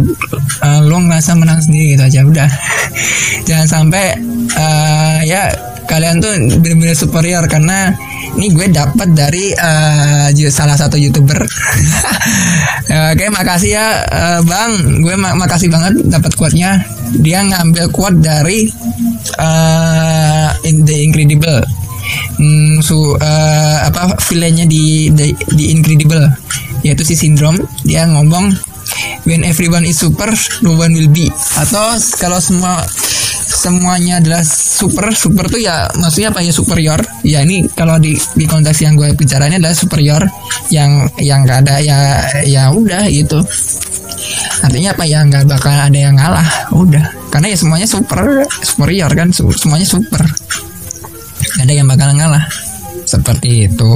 uh, 0.64 0.80
lo 0.84 0.98
ngerasa 1.00 1.38
menang 1.38 1.62
sendiri 1.62 1.96
gitu 1.96 2.04
aja. 2.06 2.20
Udah. 2.26 2.50
Jangan 3.48 3.68
sampai 3.68 4.14
uh, 4.54 5.20
ya 5.26 5.50
kalian 5.90 6.22
tuh 6.22 6.30
benar-benar 6.62 6.94
superior 6.94 7.44
karena 7.50 7.98
ini 8.38 8.54
gue 8.54 8.70
dapat 8.70 9.10
dari 9.18 9.50
uh, 9.58 10.30
salah 10.54 10.78
satu 10.78 11.02
youtuber. 11.02 11.42
Oke 13.14 13.26
makasih 13.34 13.74
ya 13.74 13.88
uh, 14.06 14.40
bang. 14.46 15.02
Gue 15.02 15.18
mak 15.18 15.34
makasih 15.34 15.74
banget 15.74 15.98
dapat 16.06 16.38
quote-nya. 16.38 16.86
Dia 17.18 17.42
ngambil 17.42 17.90
quote 17.90 18.22
dari 18.22 18.70
uh, 19.42 20.54
in 20.70 20.86
the 20.86 21.02
incredible. 21.02 21.66
Hmm, 22.38 22.82
su 22.82 23.14
uh, 23.14 23.78
apa 23.86 24.18
villainnya 24.30 24.66
di, 24.66 25.14
di 25.14 25.30
di 25.54 25.70
incredible 25.70 26.26
yaitu 26.90 27.06
si 27.06 27.14
sindrom 27.14 27.54
dia 27.86 28.10
ngomong 28.10 28.50
when 29.30 29.46
everyone 29.46 29.86
is 29.86 30.02
super 30.02 30.34
no 30.66 30.74
one 30.74 30.94
will 30.98 31.12
be. 31.14 31.30
Atau 31.62 32.02
kalau 32.18 32.42
semua 32.42 32.82
semuanya 33.50 34.24
adalah 34.24 34.42
super 34.46 35.12
super 35.14 35.46
tuh 35.52 35.62
ya 35.62 35.86
maksudnya 36.02 36.34
apa 36.34 36.42
ya 36.42 36.50
superior? 36.50 37.00
Ya 37.22 37.46
ini 37.46 37.70
kalau 37.78 38.02
di 38.02 38.18
di 38.34 38.46
konteks 38.50 38.82
yang 38.82 38.98
gue 38.98 39.14
bicaranya 39.14 39.62
adalah 39.62 39.78
superior 39.78 40.24
yang 40.74 41.06
yang 41.22 41.46
gak 41.46 41.68
ada 41.68 41.78
ya 41.78 41.98
ya 42.46 42.74
udah 42.74 43.06
gitu. 43.12 43.38
Artinya 44.60 44.92
apa 44.92 45.04
ya 45.08 45.24
nggak 45.24 45.48
bakal 45.48 45.72
ada 45.72 45.96
yang 45.96 46.16
ngalah 46.18 46.50
udah. 46.76 47.06
Karena 47.30 47.54
ya 47.54 47.58
semuanya 47.60 47.88
super 47.88 48.44
superior 48.66 49.12
kan 49.14 49.30
semuanya 49.32 49.86
super. 49.86 50.24
Gak 51.60 51.64
ada 51.64 51.74
yang 51.74 51.88
bakal 51.88 52.16
ngalah. 52.16 52.46
Seperti 53.10 53.66
itu 53.66 53.94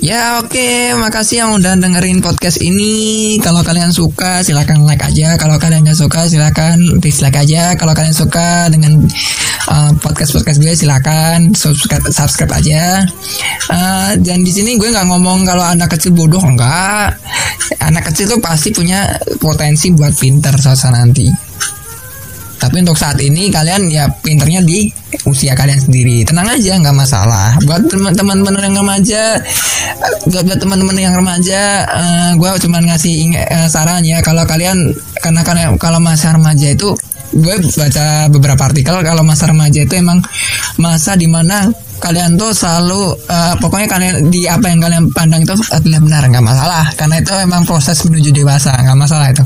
Ya 0.00 0.40
oke, 0.40 0.56
okay, 0.56 0.96
makasih 0.96 1.44
yang 1.44 1.60
udah 1.60 1.76
dengerin 1.76 2.24
podcast 2.24 2.56
ini. 2.64 3.36
Kalau 3.44 3.60
kalian 3.60 3.92
suka 3.92 4.40
silahkan 4.40 4.80
like 4.88 5.04
aja. 5.04 5.36
Kalau 5.36 5.60
kalian 5.60 5.84
nggak 5.84 6.00
suka 6.00 6.24
silahkan 6.24 6.80
dislike 7.04 7.36
aja. 7.36 7.76
Kalau 7.76 7.92
kalian 7.92 8.16
suka 8.16 8.72
dengan 8.72 8.96
uh, 9.68 9.92
podcast 10.00 10.32
podcast 10.32 10.56
gue 10.56 10.72
silahkan 10.72 11.52
subscribe 11.52 12.08
subscribe 12.08 12.48
aja. 12.48 13.04
Uh, 13.68 14.16
dan 14.24 14.40
di 14.40 14.48
sini 14.48 14.80
gue 14.80 14.88
nggak 14.88 15.04
ngomong 15.04 15.44
kalau 15.44 15.68
anak 15.68 15.92
kecil 15.92 16.16
bodoh 16.16 16.40
enggak. 16.40 17.20
Anak 17.84 18.08
kecil 18.08 18.24
tuh 18.32 18.40
pasti 18.40 18.72
punya 18.72 19.04
potensi 19.36 19.92
buat 19.92 20.16
pinter 20.16 20.56
suatu 20.56 20.96
nanti. 20.96 21.49
Tapi 22.60 22.84
untuk 22.84 23.00
saat 23.00 23.16
ini 23.24 23.48
kalian 23.48 23.88
ya 23.88 24.04
pinternya 24.20 24.60
di 24.60 24.92
usia 25.24 25.56
kalian 25.56 25.80
sendiri. 25.80 26.28
Tenang 26.28 26.44
aja, 26.44 26.76
nggak 26.76 26.92
masalah. 26.92 27.56
Buat 27.64 27.88
teman-teman 27.88 28.52
yang 28.60 28.76
remaja, 28.76 29.40
buat, 30.28 30.44
buat 30.44 30.60
teman-teman 30.60 30.96
yang 31.00 31.16
remaja, 31.16 31.88
uh, 31.88 32.04
eh, 32.04 32.30
gue 32.36 32.48
cuma 32.68 32.84
ngasih 32.84 33.32
uh, 33.48 33.68
saran 33.72 34.04
ya. 34.04 34.20
Kalau 34.20 34.44
kalian 34.44 34.92
karena 35.24 35.40
karena 35.40 35.72
kalau 35.80 35.98
masa 36.04 36.36
remaja 36.36 36.68
itu 36.68 36.92
gue 37.30 37.54
baca 37.78 38.26
beberapa 38.26 38.62
artikel 38.66 38.94
kalau 39.06 39.22
masa 39.22 39.46
remaja 39.46 39.86
itu 39.86 39.94
emang 39.94 40.18
masa 40.82 41.14
di 41.14 41.30
mana 41.30 41.70
kalian 42.00 42.40
tuh 42.40 42.50
selalu 42.56 43.12
uh, 43.28 43.54
pokoknya 43.60 43.86
kalian 43.86 44.14
di 44.32 44.48
apa 44.48 44.72
yang 44.72 44.80
kalian 44.80 45.04
pandang 45.12 45.44
itu 45.44 45.52
adalah 45.70 46.00
benar 46.00 46.22
nggak 46.32 46.44
masalah. 46.44 46.84
Karena 46.96 47.20
itu 47.20 47.32
emang 47.36 47.62
proses 47.68 48.00
menuju 48.08 48.32
dewasa 48.32 48.72
nggak 48.72 48.98
masalah 48.98 49.28
itu. 49.30 49.44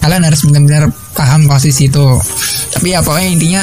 Kalian 0.00 0.22
harus 0.24 0.40
benar-benar 0.44 0.84
paham 1.16 1.48
posisi 1.48 1.88
itu. 1.88 2.06
Tapi 2.76 2.92
ya 2.92 3.00
pokoknya 3.00 3.28
intinya 3.32 3.62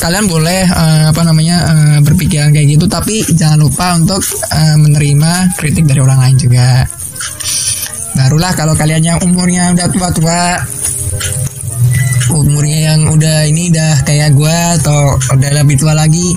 kalian 0.00 0.24
boleh 0.28 0.60
uh, 0.68 1.04
apa 1.12 1.22
namanya 1.22 1.56
uh, 1.68 1.98
berpikiran 2.00 2.50
kayak 2.50 2.80
gitu. 2.80 2.88
Tapi 2.88 3.22
jangan 3.36 3.60
lupa 3.60 3.86
untuk 4.00 4.24
uh, 4.50 4.76
menerima 4.80 5.56
kritik 5.60 5.84
dari 5.84 6.00
orang 6.00 6.18
lain 6.24 6.36
juga. 6.40 6.88
Barulah 8.16 8.52
kalau 8.56 8.74
kalian 8.74 9.04
yang 9.04 9.18
umurnya 9.22 9.72
udah 9.76 9.88
tua-tua 9.92 10.40
umurnya 12.32 12.94
yang 12.94 13.00
udah 13.10 13.46
ini 13.46 13.70
udah 13.74 14.06
kayak 14.06 14.34
gue 14.34 14.56
atau 14.80 15.18
udah 15.34 15.50
lebih 15.60 15.76
tua 15.78 15.94
lagi. 15.94 16.34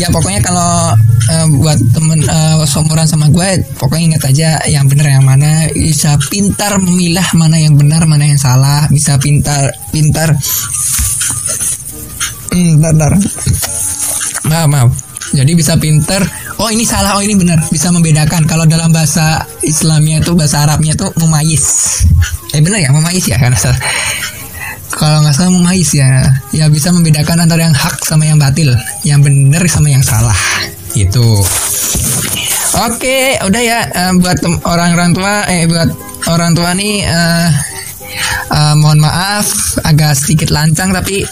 Ya 0.00 0.08
pokoknya 0.08 0.40
kalau 0.40 0.96
uh, 1.28 1.46
buat 1.60 1.76
temen 1.92 2.24
uh, 2.24 2.64
seumuran 2.64 3.04
sama 3.04 3.28
gue 3.28 3.60
pokoknya 3.76 4.16
ingat 4.16 4.22
aja 4.32 4.48
yang 4.70 4.88
benar 4.88 5.20
yang 5.20 5.26
mana. 5.26 5.68
Bisa 5.74 6.16
pintar 6.30 6.80
memilah 6.80 7.26
mana 7.36 7.60
yang 7.60 7.76
benar 7.76 8.08
mana 8.08 8.24
yang 8.24 8.40
salah. 8.40 8.88
Bisa 8.88 9.20
pintar 9.20 9.68
pintar. 9.92 10.32
Hmm, 12.50 12.80
bentar, 12.80 13.12
bentar. 13.12 13.12
maaf 14.48 14.66
maaf. 14.66 14.90
Jadi 15.30 15.52
bisa 15.54 15.78
pintar. 15.78 16.26
Oh 16.58 16.68
ini 16.68 16.82
salah. 16.82 17.14
Oh 17.16 17.22
ini 17.22 17.38
benar. 17.38 17.62
Bisa 17.70 17.94
membedakan. 17.94 18.44
Kalau 18.50 18.66
dalam 18.66 18.90
bahasa 18.90 19.46
Islamnya 19.62 20.18
itu 20.18 20.34
bahasa 20.34 20.66
Arabnya 20.66 20.98
tuh 20.98 21.14
mumayis. 21.22 22.02
Eh 22.50 22.58
benar 22.58 22.82
ya? 22.82 22.90
Mumayis 22.90 23.30
ya 23.30 23.38
kan 23.38 23.54
kalau 25.00 25.24
nggak 25.24 25.32
salah 25.32 25.52
memais 25.56 25.90
ya. 25.96 26.28
Ya 26.52 26.68
bisa 26.68 26.92
membedakan 26.92 27.48
antara 27.48 27.64
yang 27.64 27.72
hak 27.72 28.04
sama 28.04 28.28
yang 28.28 28.36
batil. 28.36 28.68
Yang 29.00 29.32
benar 29.32 29.64
sama 29.72 29.88
yang 29.88 30.04
salah. 30.04 30.36
Itu 30.92 31.40
oke 32.80 33.18
udah 33.44 33.62
ya 33.62 33.80
uh, 33.90 34.12
buat 34.16 34.38
orang-orang 34.64 35.10
tua 35.12 35.44
eh 35.50 35.66
buat 35.66 35.90
orang 36.30 36.52
tua 36.54 36.70
nih 36.72 37.02
uh, 37.04 37.48
uh, 38.54 38.74
mohon 38.78 39.02
maaf 39.02 39.76
agak 39.82 40.14
sedikit 40.14 40.54
lancang 40.54 40.94
tapi 40.94 41.26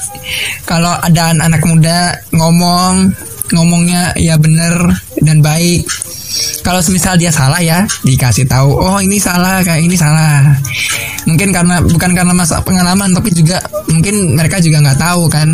kalau 0.67 0.93
ada 1.01 1.33
anak 1.33 1.63
muda 1.65 2.19
ngomong 2.35 3.15
ngomongnya 3.55 4.13
ya 4.19 4.37
bener 4.37 4.93
dan 5.23 5.43
baik. 5.43 5.87
Kalau 6.63 6.85
semisal 6.85 7.17
dia 7.17 7.33
salah 7.33 7.59
ya 7.59 7.89
dikasih 8.05 8.45
tahu 8.45 8.77
oh 8.77 8.99
ini 9.01 9.17
salah 9.17 9.65
kayak 9.65 9.81
ini 9.81 9.97
salah. 9.97 10.53
Mungkin 11.25 11.51
karena 11.51 11.81
bukan 11.81 12.11
karena 12.13 12.33
masa 12.37 12.61
pengalaman 12.61 13.13
tapi 13.17 13.33
juga 13.33 13.59
mungkin 13.89 14.37
mereka 14.37 14.61
juga 14.61 14.85
nggak 14.85 15.01
tahu 15.01 15.23
kan. 15.33 15.49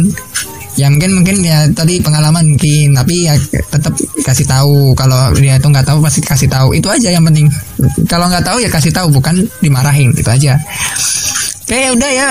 Ya 0.75 0.91
mungkin 0.91 1.23
mungkin 1.23 1.39
ya 1.47 1.71
tadi 1.71 2.03
pengalaman 2.03 2.59
mungkin 2.59 2.99
tapi 2.99 3.31
ya 3.31 3.39
tetap 3.71 3.95
kasih 4.27 4.47
tahu. 4.47 4.93
Kalau 4.99 5.31
dia 5.39 5.55
itu 5.55 5.69
nggak 5.71 5.87
tahu 5.87 6.03
pasti 6.03 6.21
kasih 6.21 6.51
tahu. 6.51 6.75
Itu 6.75 6.91
aja 6.91 7.15
yang 7.15 7.23
penting. 7.23 7.47
Kalau 8.11 8.27
nggak 8.27 8.43
tahu 8.43 8.59
ya 8.59 8.67
kasih 8.67 8.91
tahu 8.91 9.15
bukan 9.15 9.47
dimarahin. 9.63 10.11
Itu 10.19 10.29
aja 10.35 10.59
Oke 11.75 11.91
udah 11.91 12.07
ya, 12.15 12.27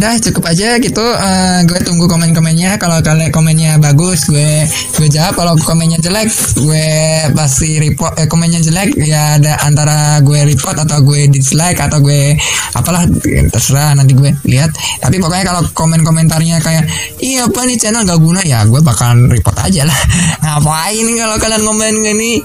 udah 0.00 0.16
cukup 0.24 0.56
aja 0.56 0.80
gitu. 0.80 1.04
Uh, 1.04 1.60
gue 1.68 1.84
tunggu 1.84 2.08
komen-komennya. 2.08 2.80
Kalau 2.80 3.04
kalian 3.04 3.28
komennya 3.28 3.76
bagus, 3.76 4.24
gue 4.24 4.64
gue 4.96 5.08
jawab. 5.12 5.36
Kalau 5.36 5.52
komennya 5.68 6.00
jelek, 6.00 6.32
gue 6.56 6.88
pasti 7.36 7.76
report. 7.76 8.16
Eh, 8.16 8.24
komennya 8.24 8.56
jelek 8.64 8.96
ya 8.96 9.36
ada 9.36 9.60
antara 9.68 10.16
gue 10.24 10.48
report 10.48 10.88
atau 10.88 11.04
gue 11.04 11.28
dislike 11.28 11.76
atau 11.76 12.00
gue 12.00 12.40
apalah 12.72 13.04
terserah 13.52 13.92
nanti 14.00 14.16
gue 14.16 14.32
lihat. 14.48 14.72
Tapi 15.04 15.20
pokoknya 15.20 15.44
kalau 15.44 15.60
komen-komentarnya 15.76 16.56
kayak 16.64 16.88
iya 17.20 17.44
apa 17.44 17.68
nih 17.68 17.76
channel 17.76 18.00
gak 18.00 18.16
guna 18.16 18.40
ya, 18.48 18.64
gue 18.64 18.80
bakalan 18.80 19.28
report 19.28 19.60
aja 19.60 19.84
lah. 19.84 20.00
Ngapain 20.40 21.04
kalau 21.20 21.36
kalian 21.36 21.62
komen 21.68 21.94
ini? 22.16 22.40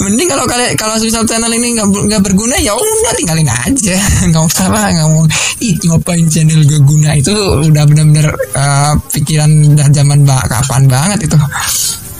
Mending 0.00 0.32
kalau 0.32 0.48
kalian 0.48 0.80
kalau 0.80 0.96
misal 0.96 1.28
channel 1.28 1.52
ini 1.52 1.76
nggak 1.76 2.24
berguna 2.24 2.56
ya 2.56 2.72
udah 2.72 3.12
tinggalin 3.20 3.44
aja. 3.52 4.00
Nggak 4.32 4.48
usah 4.48 4.72
lah, 4.72 4.88
nggak 4.96 5.08
mau. 5.12 5.28
Ih 5.60 5.76
ngopain 5.90 6.26
channel 6.30 6.62
gak 6.62 6.82
guna? 6.86 7.18
Itu 7.18 7.34
udah 7.66 7.82
bener-bener 7.82 8.30
uh, 8.54 8.94
pikiran 9.10 9.50
udah 9.74 9.90
zaman 9.90 10.22
bak 10.22 10.46
kapan 10.46 10.86
banget 10.86 11.26
itu. 11.26 11.36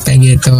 Kayak 0.02 0.18
gitu. 0.26 0.56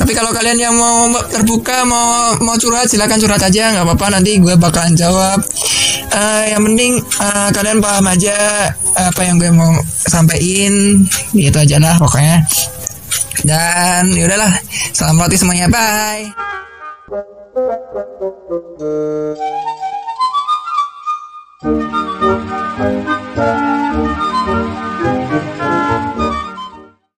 Tapi 0.00 0.12
kalau 0.16 0.32
kalian 0.32 0.56
yang 0.56 0.74
mau 0.78 1.12
terbuka 1.28 1.84
mau 1.84 2.32
mau 2.40 2.56
curhat 2.56 2.88
silahkan 2.88 3.20
curhat 3.20 3.42
aja. 3.44 3.76
Nggak 3.76 3.84
apa-apa 3.84 4.06
nanti 4.16 4.40
gue 4.40 4.54
bakalan 4.56 4.96
jawab. 4.96 5.38
Uh, 6.10 6.44
yang 6.48 6.62
penting 6.64 6.98
uh, 7.20 7.52
kalian 7.52 7.78
paham 7.78 8.06
aja 8.08 8.34
apa 8.96 9.20
yang 9.20 9.36
gue 9.36 9.50
mau 9.52 9.76
sampaikan. 10.08 11.04
Gitu 11.36 11.58
aja 11.60 11.76
lah 11.76 12.00
pokoknya. 12.00 12.40
Dan 13.44 14.14
yaudahlah 14.16 14.52
salam 14.96 15.20
roti 15.20 15.36
semuanya. 15.36 15.68
Bye. 15.68 16.32
thank 21.60 21.92
you 21.92 22.09
Thank 22.20 23.08
you. 23.38 23.79